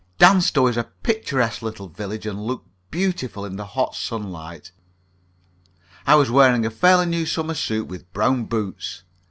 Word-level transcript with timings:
Danstow 0.17 0.65
is 0.65 0.77
a 0.77 0.85
picturesque 1.03 1.61
little 1.61 1.87
village, 1.87 2.25
and 2.25 2.43
looked 2.43 2.67
beautiful 2.89 3.45
in 3.45 3.55
the 3.55 3.67
hot 3.67 3.93
sunlight. 3.93 4.71
I 6.07 6.15
was 6.15 6.31
wearing 6.31 6.65
a 6.65 6.71
fairly 6.71 7.05
new 7.05 7.27
summer 7.27 7.53
suit, 7.53 7.85
with 7.87 8.11
brown 8.11 8.45
boots. 8.45 9.03